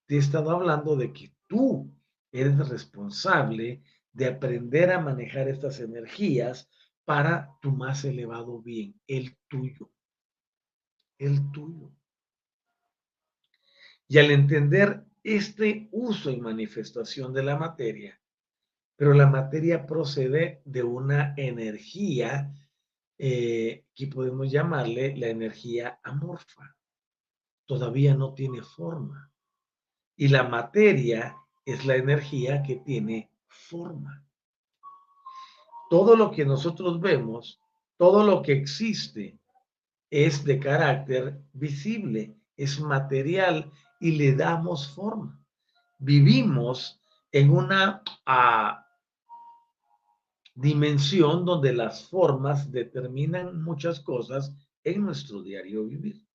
[0.05, 1.91] te he estado hablando de que tú
[2.31, 3.81] eres responsable
[4.13, 6.69] de aprender a manejar estas energías
[7.03, 9.91] para tu más elevado bien, el tuyo.
[11.17, 11.91] El tuyo.
[14.07, 18.20] Y al entender este uso y manifestación de la materia,
[19.01, 22.53] pero la materia procede de una energía
[23.17, 26.77] eh, que podemos llamarle la energía amorfa.
[27.65, 29.33] Todavía no tiene forma.
[30.15, 31.35] Y la materia
[31.65, 34.23] es la energía que tiene forma.
[35.89, 37.59] Todo lo que nosotros vemos,
[37.97, 39.39] todo lo que existe,
[40.11, 45.43] es de carácter visible, es material y le damos forma.
[45.97, 48.80] Vivimos en una ah,
[50.53, 56.25] dimensión donde las formas determinan muchas cosas en nuestro diario vivir.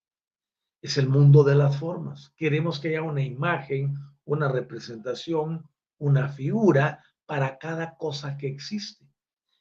[0.81, 2.33] Es el mundo de las formas.
[2.37, 9.07] Queremos que haya una imagen, una representación, una figura para cada cosa que existe.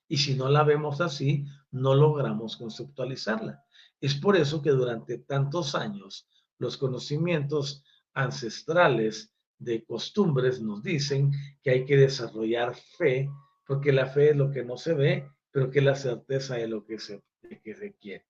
[0.07, 3.63] Y si no la vemos así, no logramos conceptualizarla.
[3.99, 11.31] Es por eso que durante tantos años los conocimientos ancestrales de costumbres nos dicen
[11.63, 13.29] que hay que desarrollar fe
[13.65, 16.85] porque la fe es lo que no se ve, pero que la certeza es lo
[16.85, 17.23] que se,
[17.63, 18.25] que se quiere.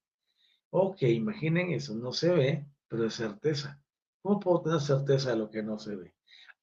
[0.69, 3.81] Ok, imaginen eso, no se ve, pero es certeza.
[4.21, 6.15] ¿Cómo puedo tener certeza de lo que no se ve?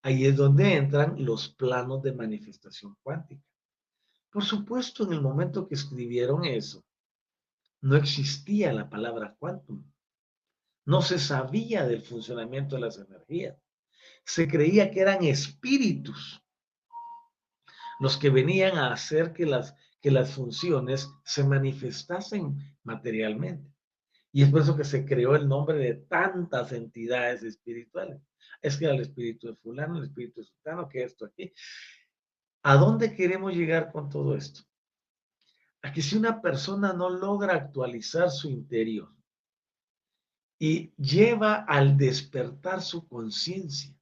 [0.03, 3.45] Ahí es donde entran los planos de manifestación cuántica.
[4.31, 6.85] Por supuesto, en el momento que escribieron eso,
[7.83, 9.85] no existía la palabra quantum.
[10.85, 13.57] No se sabía del funcionamiento de las energías.
[14.25, 16.42] Se creía que eran espíritus
[18.01, 23.73] los que venían a hacer que las, que las funciones se manifestasen materialmente.
[24.33, 28.21] Y es por eso que se creó el nombre de tantas entidades espirituales.
[28.63, 31.53] Es que era el espíritu de fulano, el espíritu de sultano, que esto aquí.
[32.63, 34.63] ¿A dónde queremos llegar con todo esto?
[35.83, 39.13] A que si una persona no logra actualizar su interior
[40.59, 43.95] y lleva al despertar su conciencia,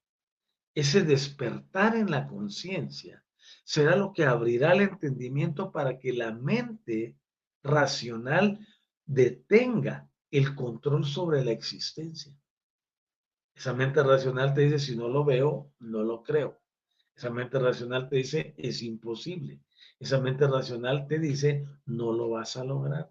[0.74, 3.24] ese despertar en la conciencia
[3.64, 7.16] será lo que abrirá el entendimiento para que la mente
[7.62, 8.58] racional
[9.04, 12.32] detenga el control sobre la existencia.
[13.54, 16.60] Esa mente racional te dice, si no lo veo, no lo creo.
[17.14, 19.60] Esa mente racional te dice, es imposible.
[19.98, 23.10] Esa mente racional te dice, no lo vas a lograr.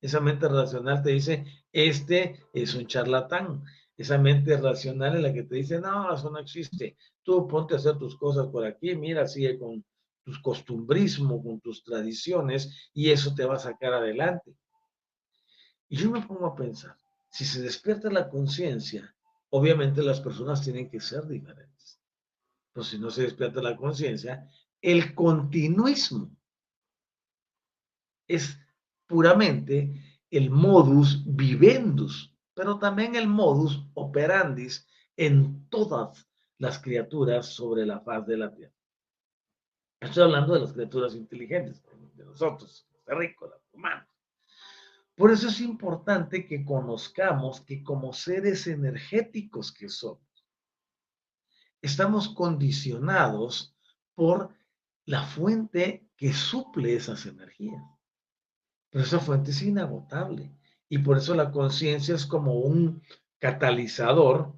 [0.00, 3.64] Esa mente racional te dice, este es un charlatán.
[3.96, 7.78] Esa mente racional es la que te dice, no, eso no existe tú ponte a
[7.78, 9.84] hacer tus cosas por aquí, mira, sigue con
[10.24, 14.56] tu costumbrismo, con tus tradiciones, y eso te va a sacar adelante.
[15.88, 16.96] Y yo me pongo a pensar,
[17.28, 19.12] si se despierta la conciencia,
[19.50, 22.00] obviamente las personas tienen que ser diferentes.
[22.72, 24.48] Pero si no se despierta la conciencia,
[24.80, 26.30] el continuismo
[28.28, 28.56] es
[29.06, 36.26] puramente el modus vivendus, pero también el modus operandis en todas
[36.56, 38.74] las criaturas sobre la faz de la tierra.
[40.00, 41.82] Estoy hablando de las criaturas inteligentes,
[42.14, 44.08] de nosotros, terrícolas, humanos.
[45.14, 50.46] Por eso es importante que conozcamos que como seres energéticos que somos,
[51.82, 53.76] estamos condicionados
[54.14, 54.54] por
[55.04, 57.82] la fuente que suple esas energías.
[58.88, 60.55] Pero esa fuente es inagotable
[60.88, 63.02] y por eso la conciencia es como un
[63.38, 64.54] catalizador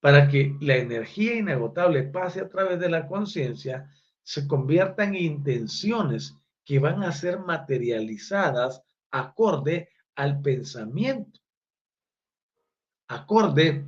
[0.00, 3.90] para que la energía inagotable pase a través de la conciencia,
[4.22, 11.40] se convierta en intenciones que van a ser materializadas acorde al pensamiento,
[13.08, 13.86] acorde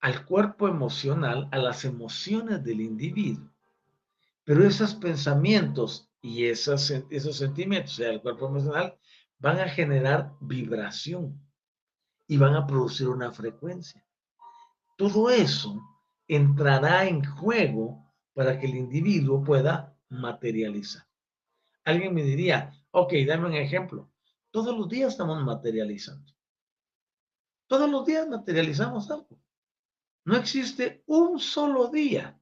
[0.00, 3.50] al cuerpo emocional, a las emociones del individuo.
[4.44, 8.98] Pero esos pensamientos y esos, esos sentimientos, o sea, el cuerpo emocional,
[9.38, 11.40] van a generar vibración
[12.26, 14.04] y van a producir una frecuencia.
[14.96, 15.80] Todo eso
[16.26, 18.04] entrará en juego
[18.34, 21.06] para que el individuo pueda materializar.
[21.84, 24.10] Alguien me diría, ok, dame un ejemplo.
[24.50, 26.32] Todos los días estamos materializando.
[27.66, 29.40] Todos los días materializamos algo.
[30.24, 32.38] No existe un solo día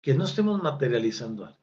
[0.00, 1.61] que no estemos materializando algo.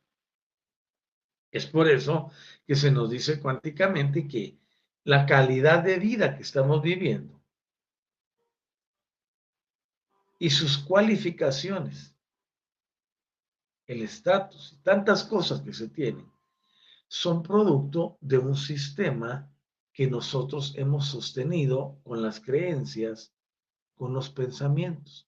[1.52, 2.32] Es por eso
[2.66, 4.58] que se nos dice cuánticamente que
[5.04, 7.40] la calidad de vida que estamos viviendo
[10.38, 12.16] y sus cualificaciones,
[13.88, 16.32] el estatus y tantas cosas que se tienen,
[17.08, 19.52] son producto de un sistema
[19.92, 23.34] que nosotros hemos sostenido con las creencias,
[23.96, 25.28] con los pensamientos.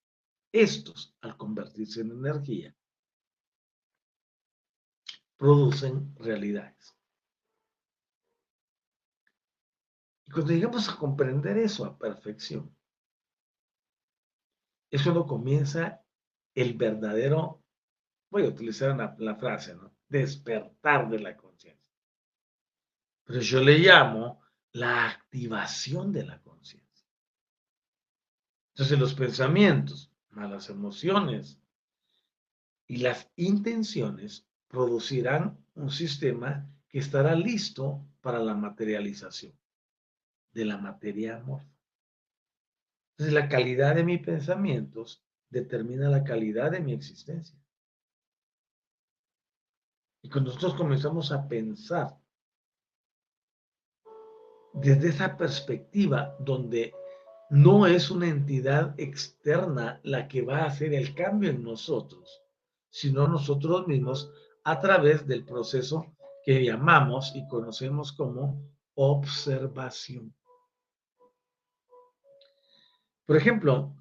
[0.52, 2.74] Estos, al convertirse en energía,
[5.42, 6.96] producen realidades.
[10.24, 12.72] Y cuando llegamos a comprender eso a perfección,
[14.88, 16.00] es cuando comienza
[16.54, 17.60] el verdadero,
[18.30, 19.92] voy a utilizar la frase, ¿no?
[20.06, 21.92] Despertar de la conciencia.
[23.24, 27.08] Pero yo le llamo la activación de la conciencia.
[28.74, 31.60] Entonces los pensamientos, malas emociones
[32.86, 39.52] y las intenciones producirán un sistema que estará listo para la materialización
[40.52, 41.62] de la materia amor.
[43.12, 47.56] Entonces, la calidad de mis pensamientos determina la calidad de mi existencia.
[50.22, 52.18] Y cuando nosotros comenzamos a pensar
[54.72, 56.94] desde esa perspectiva donde
[57.50, 62.42] no es una entidad externa la que va a hacer el cambio en nosotros,
[62.88, 64.32] sino nosotros mismos
[64.64, 70.34] a través del proceso que llamamos y conocemos como observación.
[73.26, 73.94] Por ejemplo,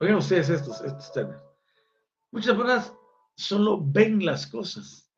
[0.00, 1.42] oigan ustedes estos, estos temas.
[2.30, 2.94] Muchas personas
[3.34, 5.12] solo ven las cosas.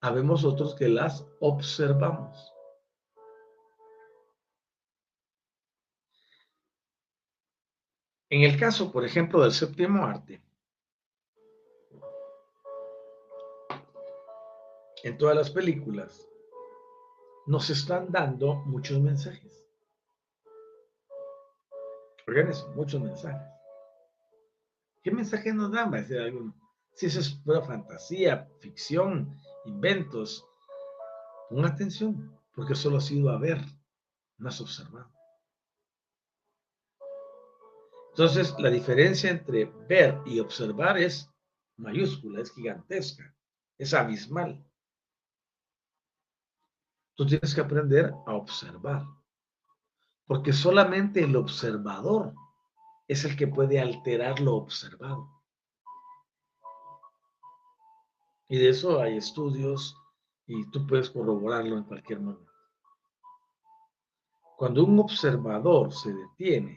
[0.00, 2.52] Habemos otros que las observamos.
[8.28, 10.42] En el caso, por ejemplo, del séptimo arte,
[15.06, 16.28] en todas las películas,
[17.46, 19.64] nos están dando muchos mensajes.
[22.26, 23.48] Oigan eso, muchos mensajes.
[25.04, 25.92] ¿Qué mensaje nos dan?
[25.92, 26.52] Va a decir alguno.
[26.94, 29.32] Si es pura fantasía, ficción,
[29.64, 30.44] inventos,
[31.50, 33.60] pon atención, porque solo has ido a ver,
[34.38, 35.12] no has observado.
[38.10, 41.30] Entonces, la diferencia entre ver y observar es
[41.76, 43.32] mayúscula, es gigantesca,
[43.78, 44.66] es abismal.
[47.16, 49.06] Tú tienes que aprender a observar,
[50.26, 52.34] porque solamente el observador
[53.08, 55.30] es el que puede alterar lo observado.
[58.48, 59.96] Y de eso hay estudios
[60.46, 62.52] y tú puedes corroborarlo en cualquier momento.
[64.56, 66.76] Cuando un observador se detiene,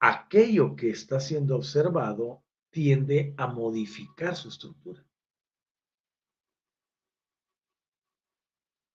[0.00, 5.07] aquello que está siendo observado tiende a modificar su estructura.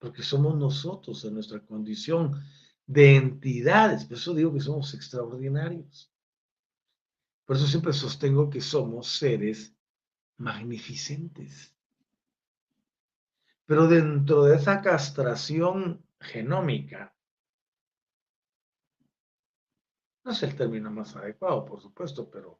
[0.04, 2.43] Porque somos nosotros en nuestra condición
[2.86, 4.04] de entidades.
[4.04, 6.12] Por eso digo que somos extraordinarios.
[7.45, 9.74] Por eso siempre sostengo que somos seres
[10.36, 11.74] magnificentes.
[13.66, 17.16] Pero dentro de esa castración genómica,
[20.26, 22.60] no es el término más adecuado, por supuesto, pero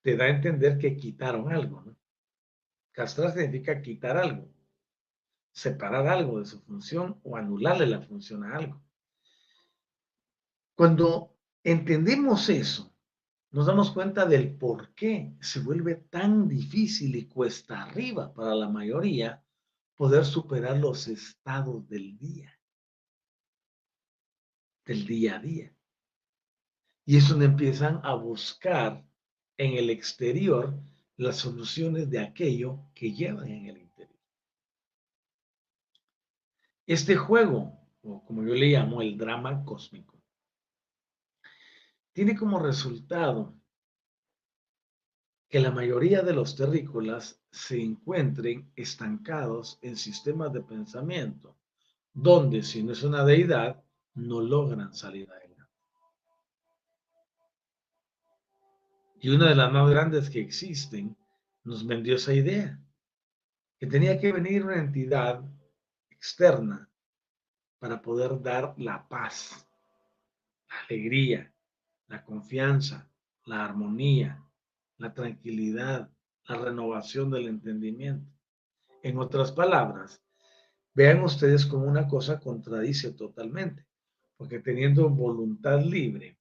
[0.00, 1.82] te da a entender que quitaron algo.
[1.82, 1.94] ¿no?
[2.92, 4.48] Castrar significa quitar algo,
[5.52, 8.82] separar algo de su función o anularle la función a algo.
[10.74, 12.92] Cuando entendemos eso,
[13.50, 18.68] nos damos cuenta del por qué se vuelve tan difícil y cuesta arriba para la
[18.68, 19.44] mayoría
[19.94, 22.58] poder superar los estados del día,
[24.86, 25.76] del día a día.
[27.04, 29.04] Y es donde empiezan a buscar
[29.58, 30.74] en el exterior
[31.16, 33.91] las soluciones de aquello que llevan en el interior.
[36.86, 40.20] Este juego, o como yo le llamo el drama cósmico,
[42.12, 43.54] tiene como resultado
[45.48, 51.58] que la mayoría de los terrícolas se encuentren estancados en sistemas de pensamiento,
[52.12, 53.82] donde si no es una deidad,
[54.14, 55.52] no logran salir adelante.
[59.20, 61.16] Y una de las más grandes que existen
[61.64, 62.80] nos vendió esa idea,
[63.78, 65.44] que tenía que venir una entidad
[66.22, 66.88] externa
[67.80, 69.68] para poder dar la paz,
[70.68, 71.52] la alegría,
[72.06, 73.10] la confianza,
[73.46, 74.40] la armonía,
[74.98, 76.08] la tranquilidad,
[76.44, 78.30] la renovación del entendimiento.
[79.02, 80.22] En otras palabras,
[80.94, 83.84] vean ustedes como una cosa contradice totalmente,
[84.36, 86.38] porque teniendo voluntad libre,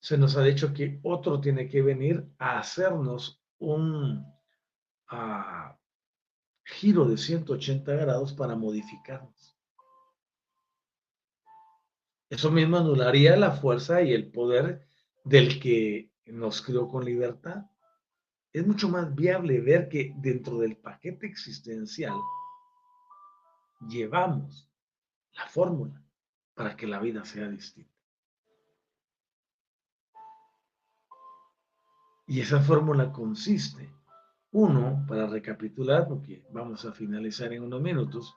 [0.00, 4.24] se nos ha dicho que otro tiene que venir a hacernos un
[5.08, 5.77] ah,
[6.68, 9.56] giro de 180 grados para modificarnos.
[12.28, 14.86] Eso mismo anularía la fuerza y el poder
[15.24, 17.64] del que nos creó con libertad.
[18.52, 22.14] Es mucho más viable ver que dentro del paquete existencial
[23.88, 24.70] llevamos
[25.32, 26.02] la fórmula
[26.54, 27.98] para que la vida sea distinta.
[32.26, 33.90] Y esa fórmula consiste,
[34.52, 38.34] uno, para recapitular, porque vamos a finalizar en unos minutos,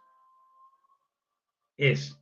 [1.78, 2.18] es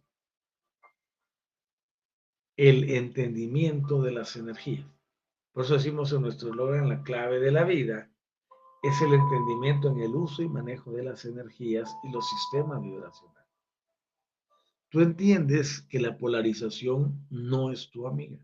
[2.55, 4.87] el entendimiento de las energías.
[5.53, 8.11] Por eso decimos en nuestro eslogan, la clave de la vida
[8.83, 13.49] es el entendimiento en el uso y manejo de las energías y los sistemas vibracionales.
[14.89, 18.39] Tú entiendes que la polarización no es tu amiga.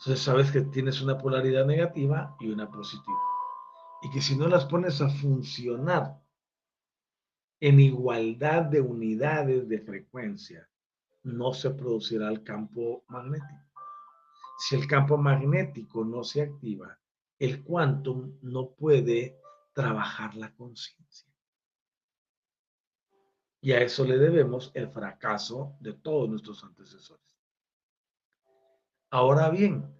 [0.00, 3.18] Entonces sabes que tienes una polaridad negativa y una positiva.
[4.00, 6.18] Y que si no las pones a funcionar
[7.60, 10.66] en igualdad de unidades de frecuencia,
[11.22, 13.60] no se producirá el campo magnético.
[14.58, 16.98] Si el campo magnético no se activa,
[17.38, 19.38] el quantum no puede
[19.74, 21.30] trabajar la conciencia.
[23.60, 27.29] Y a eso le debemos el fracaso de todos nuestros antecesores.
[29.12, 29.92] Ahora bien,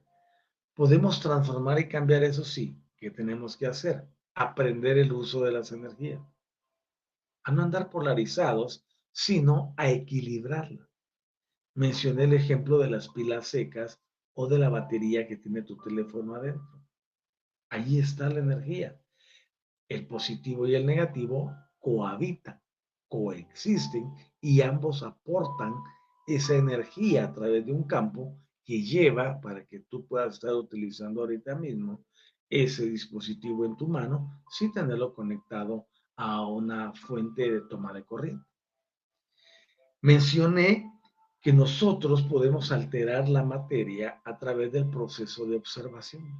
[0.72, 4.08] podemos transformar y cambiar eso sí, ¿qué tenemos que hacer?
[4.36, 6.22] Aprender el uso de las energías.
[7.42, 10.88] A no andar polarizados, sino a equilibrarla.
[11.74, 14.00] Mencioné el ejemplo de las pilas secas
[14.34, 16.80] o de la batería que tiene tu teléfono adentro.
[17.68, 19.00] Allí está la energía.
[19.88, 22.62] El positivo y el negativo cohabitan,
[23.08, 25.74] coexisten y ambos aportan
[26.28, 28.38] esa energía a través de un campo
[28.70, 32.04] que lleva para que tú puedas estar utilizando ahorita mismo
[32.48, 38.46] ese dispositivo en tu mano sin tenerlo conectado a una fuente de toma de corriente.
[40.02, 40.88] Mencioné
[41.40, 46.32] que nosotros podemos alterar la materia a través del proceso de observación.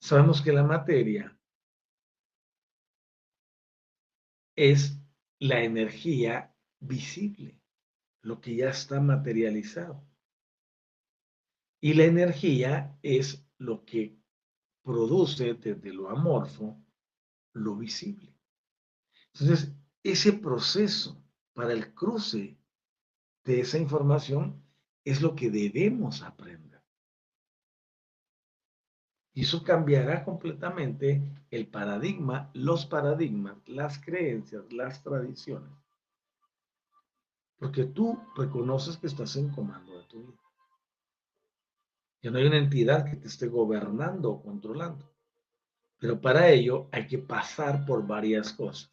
[0.00, 1.38] Sabemos que la materia
[4.56, 5.00] es
[5.38, 7.60] la energía visible
[8.22, 10.02] lo que ya está materializado.
[11.80, 14.18] Y la energía es lo que
[14.82, 16.76] produce desde lo amorfo
[17.52, 18.34] lo visible.
[19.32, 22.56] Entonces, ese proceso para el cruce
[23.44, 24.62] de esa información
[25.04, 26.82] es lo que debemos aprender.
[29.34, 35.77] Y eso cambiará completamente el paradigma, los paradigmas, las creencias, las tradiciones
[37.58, 40.40] porque tú reconoces que estás en comando de tu vida.
[42.20, 45.12] Que no hay una entidad que te esté gobernando o controlando.
[45.98, 48.90] Pero para ello hay que pasar por varias cosas.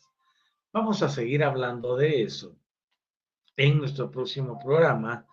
[0.73, 2.57] Vamos a seguir hablando de eso
[3.55, 5.25] en nuestro próximo programa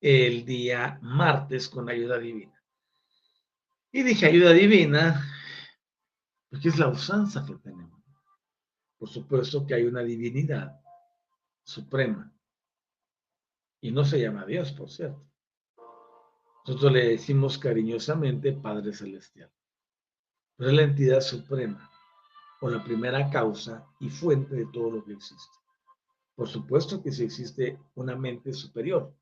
[0.00, 2.62] el día martes con ayuda divina.
[3.92, 5.24] Y dije ayuda divina,
[6.50, 8.02] porque es la usanza que tenemos.
[8.98, 10.80] Por supuesto que hay una divinidad
[11.64, 12.35] suprema.
[13.80, 15.22] Y no se llama Dios, por cierto.
[16.66, 19.50] Nosotros le decimos cariñosamente Padre Celestial.
[20.56, 21.90] Pero es la entidad suprema,
[22.60, 25.54] o la primera causa y fuente de todo lo que existe.
[26.34, 29.14] Por supuesto que si existe una mente superior,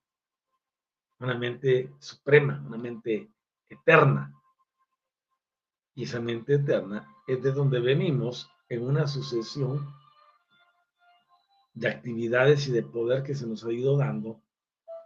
[1.21, 3.31] una mente suprema, una mente
[3.69, 4.35] eterna.
[5.95, 9.95] Y esa mente eterna es de donde venimos en una sucesión
[11.75, 14.41] de actividades y de poder que se nos ha ido dando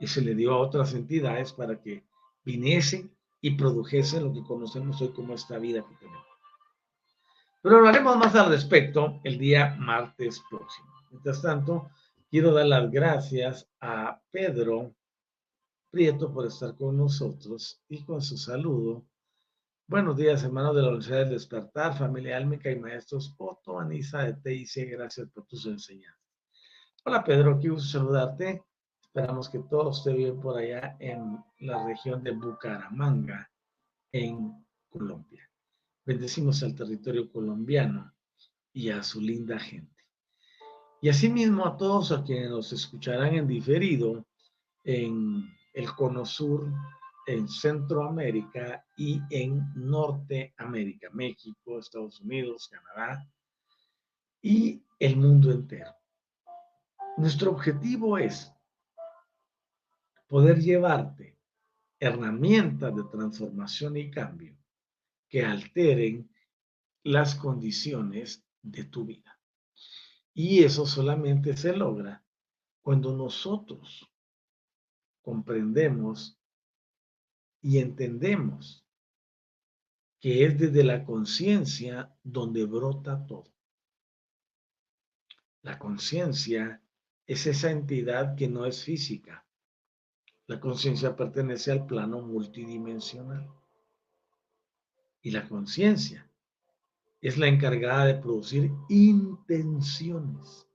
[0.00, 2.04] y se le dio a otras entidades para que
[2.44, 6.26] viniesen y produjesen lo que conocemos hoy como esta vida que tenemos.
[7.62, 10.88] Pero hablaremos más al respecto el día martes próximo.
[11.10, 11.90] Mientras tanto,
[12.30, 14.94] quiero dar las gracias a Pedro
[15.90, 19.06] Prieto por estar con nosotros y con su saludo.
[19.86, 24.34] Buenos días, hermanos de la Universidad del Despertar, familia álmica y maestros Otto, Anisa de
[24.34, 26.20] TIC, gracias por tus enseñanzas.
[27.04, 28.67] Hola Pedro, quiero saludarte.
[29.18, 33.50] Esperamos que todo esté bien por allá en la región de Bucaramanga,
[34.12, 35.42] en Colombia.
[36.06, 38.14] Bendecimos al territorio colombiano
[38.72, 40.04] y a su linda gente.
[41.02, 44.24] Y asimismo a todos a quienes nos escucharán en diferido
[44.84, 46.72] en el Cono Sur,
[47.26, 53.28] en Centroamérica y en Norteamérica, México, Estados Unidos, Canadá
[54.40, 55.90] y el mundo entero.
[57.16, 58.54] Nuestro objetivo es
[60.28, 61.36] poder llevarte
[61.98, 64.56] herramientas de transformación y cambio
[65.28, 66.30] que alteren
[67.02, 69.40] las condiciones de tu vida.
[70.32, 72.24] Y eso solamente se logra
[72.80, 74.08] cuando nosotros
[75.20, 76.38] comprendemos
[77.60, 78.86] y entendemos
[80.20, 83.52] que es desde la conciencia donde brota todo.
[85.62, 86.82] La conciencia
[87.26, 89.47] es esa entidad que no es física.
[90.48, 93.48] La conciencia pertenece al plano multidimensional.
[95.22, 96.28] Y la conciencia
[97.20, 100.66] es la encargada de producir intenciones.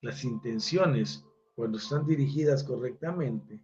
[0.00, 1.24] Las intenciones,
[1.54, 3.62] cuando están dirigidas correctamente,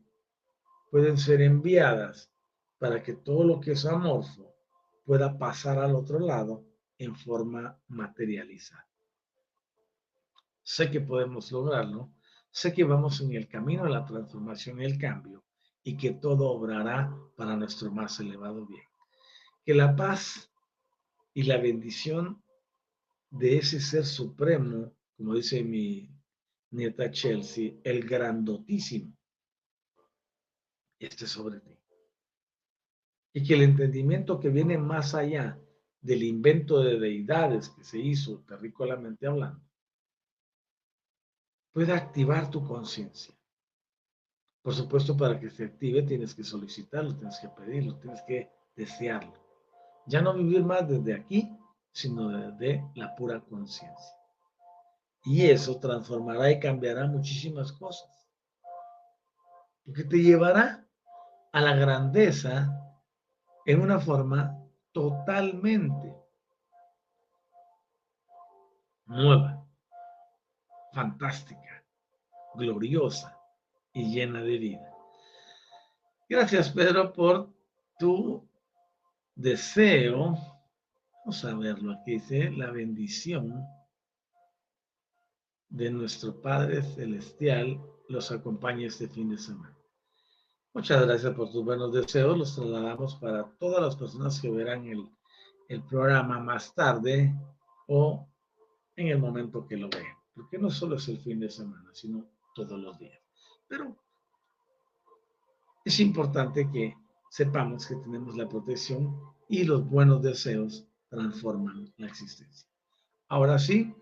[0.90, 2.30] pueden ser enviadas
[2.78, 4.54] para que todo lo que es amorfo
[5.04, 6.64] pueda pasar al otro lado
[6.98, 8.86] en forma materializada
[10.66, 12.10] sé que podemos lograrlo,
[12.56, 15.44] sé que vamos en el camino de la transformación y el cambio
[15.82, 18.82] y que todo obrará para nuestro más elevado bien.
[19.62, 20.50] Que la paz
[21.34, 22.42] y la bendición
[23.28, 26.10] de ese ser supremo, como dice mi
[26.70, 29.14] nieta Chelsea, el grandotísimo,
[30.98, 31.78] esté sobre ti.
[33.34, 35.60] Y que el entendimiento que viene más allá
[36.00, 39.65] del invento de deidades que se hizo terrícolamente hablando,
[41.76, 43.34] puede activar tu conciencia.
[44.62, 49.34] Por supuesto, para que se active tienes que solicitarlo, tienes que pedirlo, tienes que desearlo.
[50.06, 51.54] Ya no vivir más desde aquí,
[51.92, 54.16] sino desde la pura conciencia.
[55.24, 58.26] Y eso transformará y cambiará muchísimas cosas.
[59.84, 60.88] Porque te llevará
[61.52, 62.70] a la grandeza
[63.66, 66.16] en una forma totalmente
[69.04, 69.62] nueva,
[70.94, 71.65] fantástica
[72.56, 73.38] gloriosa
[73.92, 74.92] y llena de vida.
[76.28, 77.52] Gracias, Pedro, por
[77.98, 78.48] tu
[79.34, 80.36] deseo.
[81.20, 83.64] Vamos a verlo aquí, dice la bendición
[85.68, 89.76] de nuestro Padre Celestial los acompañe este fin de semana.
[90.74, 92.36] Muchas gracias por tus buenos deseos.
[92.36, 95.08] Los trasladamos para todas las personas que verán el,
[95.68, 97.34] el programa más tarde
[97.88, 98.28] o
[98.94, 100.16] en el momento que lo vean.
[100.34, 102.26] Porque no solo es el fin de semana, sino
[102.56, 103.20] todos los días.
[103.68, 103.94] Pero
[105.84, 106.96] es importante que
[107.30, 112.68] sepamos que tenemos la protección y los buenos deseos transforman la existencia.
[113.28, 113.94] Ahora sí,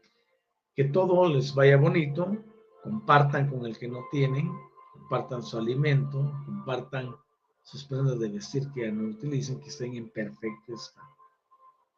[0.75, 2.37] que todo les vaya bonito,
[2.83, 4.51] compartan con el que no tienen,
[4.93, 7.15] compartan su alimento, compartan
[7.63, 11.09] sus prendas de vestir que ya no utilicen, que estén en perfecto estado.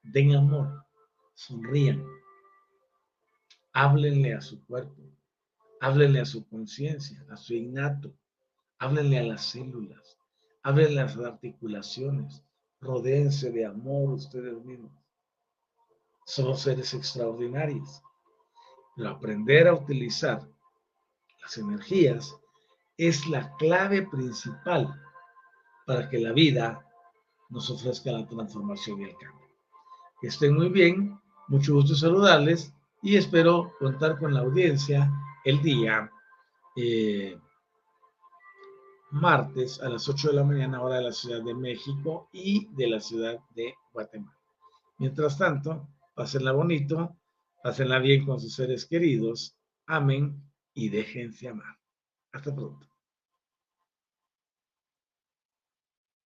[0.02, 0.84] Den amor,
[1.34, 2.04] sonrían,
[3.72, 5.02] háblenle a su cuerpo,
[5.80, 8.12] Háblenle a su conciencia, a su innato.
[8.78, 10.18] Háblenle a las células.
[10.62, 12.42] Háblenle a las articulaciones.
[12.80, 14.92] Rodéense de amor ustedes mismos.
[16.24, 18.02] Somos seres extraordinarios.
[18.94, 20.48] Pero aprender a utilizar
[21.42, 22.34] las energías
[22.96, 25.02] es la clave principal
[25.86, 26.84] para que la vida
[27.50, 29.48] nos ofrezca la transformación y el cambio.
[30.20, 32.72] Que estén muy bien, mucho gusto saludarles
[33.02, 35.10] y espero contar con la audiencia
[35.46, 36.10] el día
[36.74, 37.38] eh,
[39.12, 42.88] martes a las 8 de la mañana hora de la Ciudad de México y de
[42.88, 44.36] la Ciudad de Guatemala.
[44.98, 47.16] Mientras tanto, pásenla bonito,
[47.62, 50.42] pásenla bien con sus seres queridos, amen
[50.74, 51.76] y déjense amar.
[52.32, 52.84] Hasta pronto.